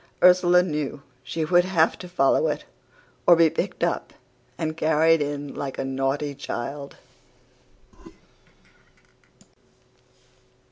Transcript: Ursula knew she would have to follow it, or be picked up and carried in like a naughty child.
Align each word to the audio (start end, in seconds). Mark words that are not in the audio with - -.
Ursula 0.23 0.63
knew 0.63 1.03
she 1.21 1.45
would 1.45 1.63
have 1.63 1.95
to 1.99 2.09
follow 2.09 2.47
it, 2.47 2.65
or 3.27 3.35
be 3.35 3.51
picked 3.51 3.83
up 3.83 4.13
and 4.57 4.75
carried 4.75 5.21
in 5.21 5.53
like 5.53 5.77
a 5.77 5.85
naughty 5.85 6.33
child. 6.33 6.97